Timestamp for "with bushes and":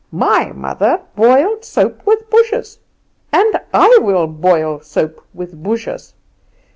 2.07-3.59